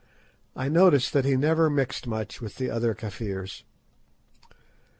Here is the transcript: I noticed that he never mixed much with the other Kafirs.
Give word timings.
I 0.55 0.67
noticed 0.67 1.13
that 1.13 1.25
he 1.25 1.35
never 1.35 1.69
mixed 1.69 2.07
much 2.07 2.41
with 2.41 2.55
the 2.55 2.71
other 2.71 2.95
Kafirs. 2.95 3.61